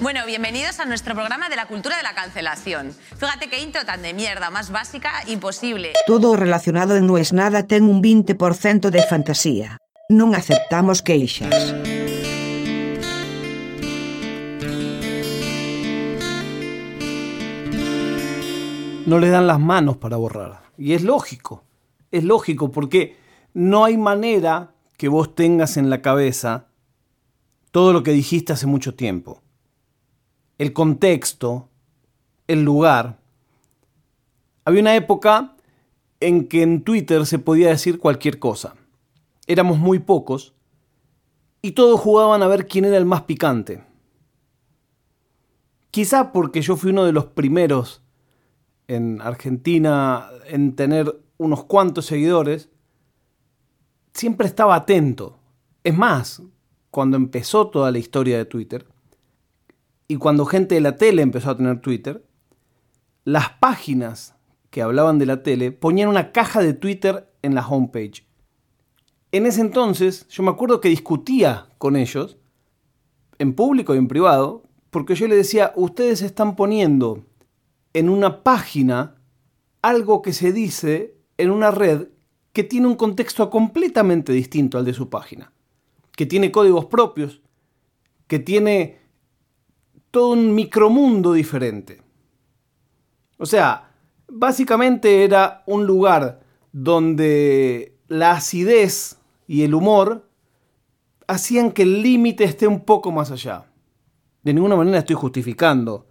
[0.00, 2.92] Bueno, bienvenidos a nuestro programa de la cultura de la cancelación.
[3.18, 5.92] Fíjate qué intro tan de mierda, más básica imposible.
[6.06, 9.78] Todo relacionado en No es nada ten un 20% de fantasía.
[10.08, 11.74] Non aceptamos queixas.
[19.04, 20.62] no le dan las manos para borrar.
[20.78, 21.64] Y es lógico,
[22.10, 23.16] es lógico porque
[23.52, 26.68] no hay manera que vos tengas en la cabeza
[27.70, 29.41] todo lo que dijiste hace mucho tiempo.
[30.62, 31.70] El contexto,
[32.46, 33.18] el lugar.
[34.64, 35.56] Había una época
[36.20, 38.76] en que en Twitter se podía decir cualquier cosa.
[39.48, 40.54] Éramos muy pocos
[41.62, 43.82] y todos jugaban a ver quién era el más picante.
[45.90, 48.00] Quizá porque yo fui uno de los primeros
[48.86, 52.70] en Argentina en tener unos cuantos seguidores,
[54.14, 55.40] siempre estaba atento.
[55.82, 56.40] Es más,
[56.92, 58.91] cuando empezó toda la historia de Twitter,
[60.08, 62.24] y cuando gente de la tele empezó a tener Twitter,
[63.24, 64.34] las páginas
[64.70, 68.26] que hablaban de la tele ponían una caja de Twitter en la homepage.
[69.30, 72.36] En ese entonces yo me acuerdo que discutía con ellos,
[73.38, 77.24] en público y en privado, porque yo le decía, ustedes están poniendo
[77.94, 79.16] en una página
[79.80, 82.08] algo que se dice en una red
[82.52, 85.52] que tiene un contexto completamente distinto al de su página,
[86.16, 87.40] que tiene códigos propios,
[88.26, 89.01] que tiene
[90.12, 92.02] todo un micromundo diferente.
[93.38, 93.90] O sea,
[94.28, 100.28] básicamente era un lugar donde la acidez y el humor
[101.26, 103.66] hacían que el límite esté un poco más allá.
[104.42, 106.06] De ninguna manera estoy justificando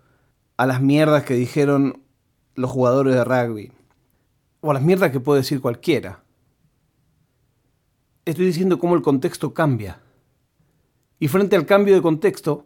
[0.58, 2.04] a las mierdas que dijeron
[2.56, 3.72] los jugadores de rugby.
[4.62, 6.24] O a las mierdas que puede decir cualquiera.
[8.26, 10.02] Estoy diciendo cómo el contexto cambia.
[11.20, 12.66] Y frente al cambio de contexto,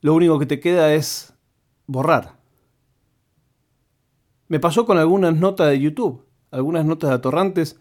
[0.00, 1.34] lo único que te queda es
[1.86, 2.38] borrar.
[4.48, 7.78] Me pasó con algunas notas de YouTube, algunas notas de atorrantes,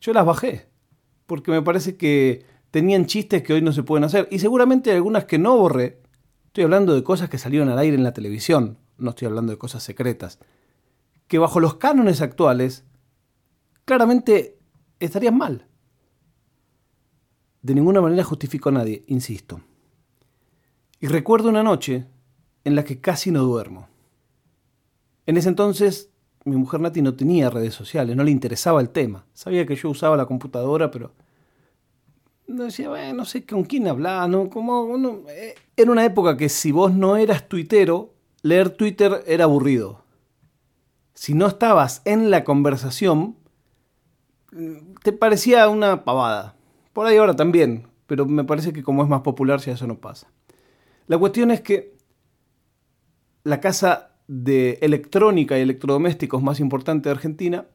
[0.00, 0.68] yo las bajé,
[1.26, 5.24] porque me parece que tenían chistes que hoy no se pueden hacer, y seguramente algunas
[5.24, 6.00] que no borré,
[6.50, 9.58] Estoy hablando de cosas que salieron al aire en la televisión, no estoy hablando de
[9.58, 10.40] cosas secretas,
[11.28, 12.84] que bajo los cánones actuales
[13.84, 14.58] claramente
[14.98, 15.68] estarían mal.
[17.62, 19.60] De ninguna manera justifico a nadie, insisto.
[21.00, 22.06] Y recuerdo una noche
[22.64, 23.88] en la que casi no duermo.
[25.26, 26.10] En ese entonces
[26.44, 29.26] mi mujer Nati no tenía redes sociales, no le interesaba el tema.
[29.34, 31.12] Sabía que yo usaba la computadora, pero
[32.46, 34.48] decía, bueno, no sé con quién hablar, ¿no?
[34.50, 40.04] Como, eh, era una época que si vos no eras tuitero, leer Twitter era aburrido.
[41.14, 43.36] Si no estabas en la conversación,
[45.02, 46.56] te parecía una pavada.
[46.92, 49.98] Por ahí ahora también, pero me parece que como es más popular ya eso no
[49.98, 50.28] pasa.
[51.10, 51.98] La cuestión es que
[53.42, 57.66] la casa de electrónica y electrodomésticos más importante de Argentina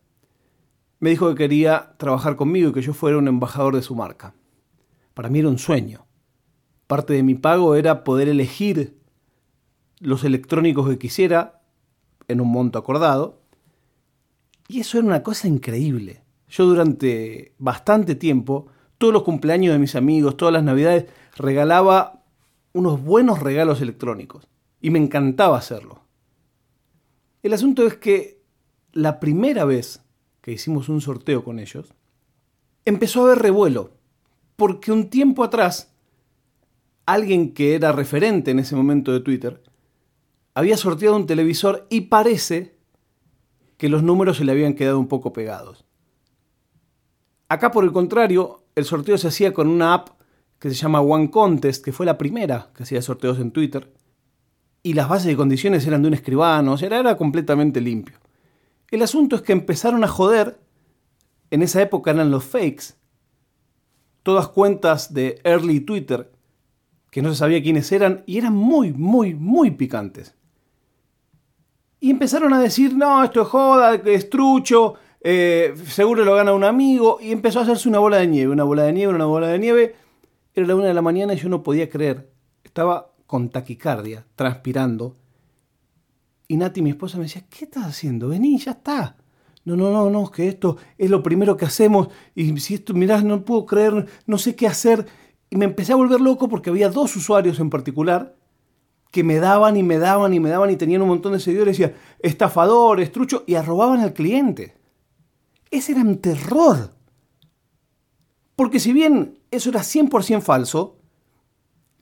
[1.02, 4.36] me dijo que quería trabajar conmigo y que yo fuera un embajador de su marca.
[5.14, 6.06] Para mí era un sueño.
[6.88, 8.98] Parte de mi pago era poder elegir
[10.00, 11.62] los electrónicos que quisiera
[12.30, 13.42] en un monto acordado.
[14.70, 16.24] Y eso era una cosa increíble.
[16.48, 22.15] Yo durante bastante tiempo, todos los cumpleaños de mis amigos, todas las navidades, regalaba
[22.76, 24.50] unos buenos regalos electrónicos.
[24.82, 26.02] Y me encantaba hacerlo.
[27.42, 28.42] El asunto es que
[28.92, 30.04] la primera vez
[30.42, 31.92] que hicimos un sorteo con ellos,
[32.86, 33.90] empezó a haber revuelo
[34.58, 35.92] porque un tiempo atrás,
[37.08, 39.64] alguien que era referente en ese momento de Twitter,
[40.54, 42.76] había sorteado un televisor y parece
[43.78, 45.84] que los números se le habían quedado un poco pegados.
[47.50, 50.10] Acá, por el contrario, el sorteo se hacía con una app
[50.60, 53.92] que se llama One Contest, que fue la primera que hacía sorteos en Twitter,
[54.84, 58.18] y las bases de condiciones eran de un escribano, o sea, era completamente limpio.
[58.92, 60.60] El asunto es que empezaron a joder,
[61.50, 62.96] en esa época eran los fakes,
[64.24, 66.32] todas cuentas de early Twitter
[67.12, 70.36] que no se sabía quiénes eran y eran muy, muy, muy picantes.
[72.00, 76.64] Y empezaron a decir, no, esto es joda, es trucho, eh, seguro lo gana un
[76.64, 79.48] amigo, y empezó a hacerse una bola de nieve, una bola de nieve, una bola
[79.48, 79.96] de nieve.
[80.56, 82.32] Era la una de la mañana y yo no podía creer.
[82.64, 85.16] Estaba con taquicardia, transpirando.
[86.48, 88.30] Y Nati, mi esposa, me decía, ¿qué estás haciendo?
[88.30, 89.18] Vení, ya está
[89.66, 93.22] no, no, no, no, que esto es lo primero que hacemos y si esto, mirá,
[93.22, 95.08] no puedo creer, no sé qué hacer.
[95.50, 98.36] Y me empecé a volver loco porque había dos usuarios en particular
[99.12, 101.80] que me daban y me daban y me daban y tenían un montón de seguidores
[101.80, 104.76] y decían, estafadores, trucho, y arrobaban al cliente.
[105.72, 106.92] Ese era un terror.
[108.56, 110.98] Porque si bien eso era 100% falso,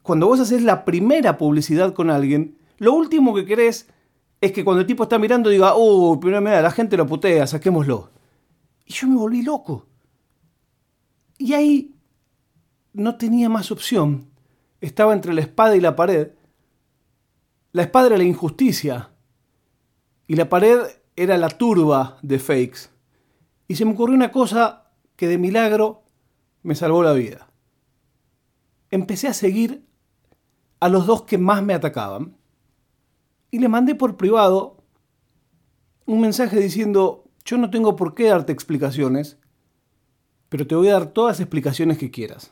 [0.02, 3.88] cuando vos haces la primera publicidad con alguien, lo último que querés
[4.42, 7.48] es que cuando el tipo está mirando diga, oh, pero mira, la gente lo putea,
[7.48, 8.12] saquémoslo.
[8.86, 9.88] Y yo me volví loco.
[11.38, 11.96] Y ahí
[12.92, 14.30] no tenía más opción.
[14.82, 16.32] Estaba entre la espada y la pared.
[17.72, 19.12] La espada era la injusticia.
[20.28, 20.80] Y la pared
[21.16, 22.90] era la turba de fakes.
[23.68, 26.03] Y se me ocurrió una cosa que de milagro
[26.63, 27.50] me salvó la vida.
[28.89, 29.86] Empecé a seguir
[30.80, 32.36] a los dos que más me atacaban
[33.51, 34.77] y le mandé por privado
[36.06, 39.38] un mensaje diciendo, yo no tengo por qué darte explicaciones,
[40.50, 42.51] pero te voy a dar todas las explicaciones que quieras.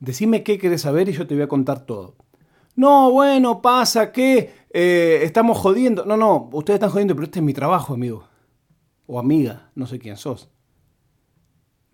[0.00, 2.16] Decime qué querés saber y yo te voy a contar todo.
[2.76, 6.04] No, bueno, pasa que eh, estamos jodiendo.
[6.04, 8.26] No, no, ustedes están jodiendo, pero este es mi trabajo, amigo.
[9.06, 10.50] O amiga, no sé quién sos.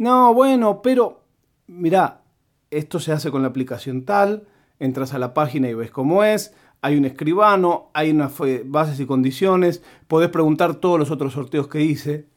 [0.01, 1.27] No, bueno, pero
[1.67, 2.23] mirá,
[2.71, 4.49] esto se hace con la aplicación tal,
[4.79, 8.33] entras a la página y ves cómo es, hay un escribano, hay unas
[8.65, 12.31] bases y condiciones, podés preguntar todos los otros sorteos que hice.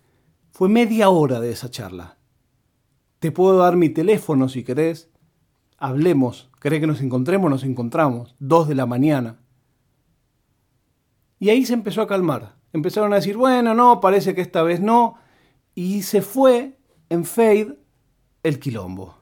[0.52, 2.18] Fue media hora de esa charla.
[3.20, 5.10] Te puedo dar mi teléfono si querés.
[5.78, 6.52] Hablemos.
[6.60, 7.50] ¿Querés que nos encontremos?
[7.50, 8.36] Nos encontramos.
[8.40, 9.40] Dos de la mañana.
[11.40, 12.58] Y ahí se empezó a calmar.
[12.74, 15.16] Empezaron a decir, bueno, no, parece que esta vez no.
[15.74, 16.78] Y se fue
[17.14, 17.78] en fade
[18.42, 19.16] el quilombo.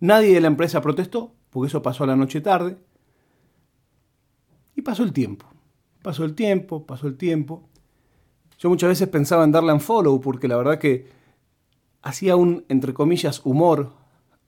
[0.00, 2.78] Nadie de la empresa protestó, porque eso pasó a la noche tarde.
[4.74, 5.44] Y pasó el tiempo.
[6.02, 7.68] Pasó el tiempo, pasó el tiempo.
[8.58, 11.06] Yo muchas veces pensaba en darle un follow porque la verdad que
[12.00, 13.92] hacía un, entre comillas, humor,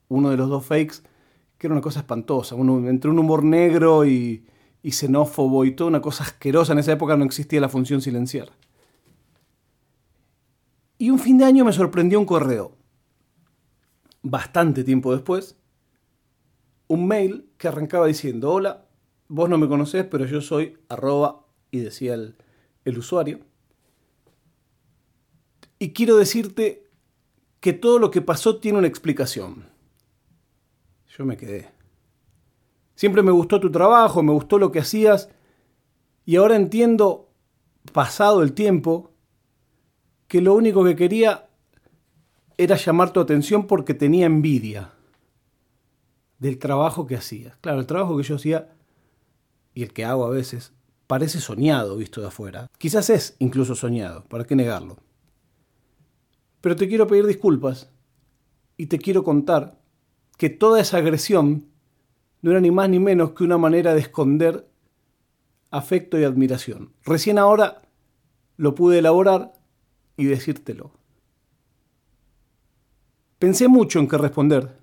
[0.08, 1.02] uno de los dos fakes,
[1.58, 2.54] que era una cosa espantosa.
[2.54, 4.46] Uno, entre un humor negro y,
[4.82, 6.72] xenófobo y toda una cosa asquerosa.
[6.72, 8.50] En esa época no existía la función silenciar.
[11.00, 12.76] Y un fin de año me sorprendió un correo.
[14.20, 15.56] Bastante tiempo después,
[16.88, 18.84] un mail que arrancaba diciendo, hola,
[19.26, 22.36] vos no me conocés, pero yo soy arroba, y decía el,
[22.84, 23.40] el usuario.
[25.78, 26.90] Y quiero decirte
[27.60, 29.70] que todo lo que pasó tiene una explicación.
[31.16, 31.70] Yo me quedé.
[32.94, 35.30] Siempre me gustó tu trabajo, me gustó lo que hacías,
[36.26, 37.30] y ahora entiendo,
[37.94, 39.09] pasado el tiempo,
[40.30, 41.48] que lo único que quería
[42.56, 44.92] era llamar tu atención porque tenía envidia
[46.38, 47.56] del trabajo que hacías.
[47.56, 48.72] Claro, el trabajo que yo hacía
[49.74, 50.72] y el que hago a veces,
[51.08, 52.68] parece soñado visto de afuera.
[52.78, 54.98] Quizás es incluso soñado, ¿para qué negarlo?
[56.60, 57.90] Pero te quiero pedir disculpas
[58.76, 59.80] y te quiero contar
[60.38, 61.66] que toda esa agresión
[62.40, 64.70] no era ni más ni menos que una manera de esconder
[65.72, 66.92] afecto y admiración.
[67.02, 67.82] Recién ahora
[68.56, 69.54] lo pude elaborar
[70.20, 70.92] y decírtelo.
[73.38, 74.76] Pensé mucho en qué responder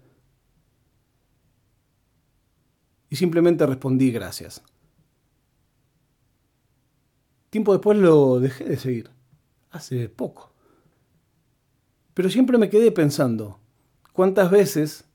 [3.07, 4.63] y simplemente respondí gracias.
[7.51, 9.11] Tiempo después lo dejé de seguir,
[9.69, 10.51] hace poco.
[12.15, 13.59] Pero siempre me quedé pensando,
[14.13, 15.05] ¿cuántas veces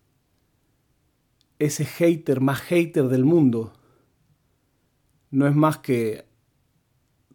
[1.59, 3.73] ese hater más hater del mundo
[5.33, 6.27] no es más que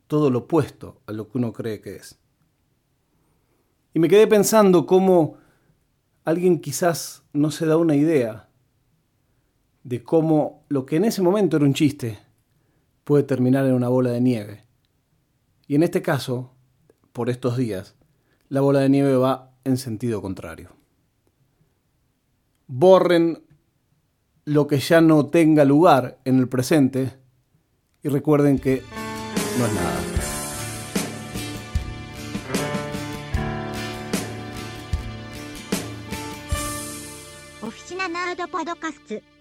[0.08, 2.18] todo lo opuesto a lo que uno cree que es?
[3.98, 5.38] Y me quedé pensando cómo
[6.24, 8.48] alguien quizás no se da una idea
[9.82, 12.20] de cómo lo que en ese momento era un chiste
[13.04, 14.66] puede terminar en una bola de nieve.
[15.66, 16.54] Y en este caso,
[17.12, 17.96] por estos días,
[18.50, 20.70] la bola de nieve va en sentido contrario.
[22.68, 23.42] Borren
[24.46, 27.14] lo que ya no tenga lugar en el presente
[28.04, 28.84] y recuerden que
[29.58, 30.17] no es nada.
[38.58, 39.37] ポドカスツ。